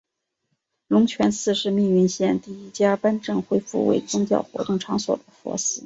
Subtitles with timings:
[0.87, 5.79] 龙泉寺是密云县第一家颁证恢复为宗教活动场所的佛寺。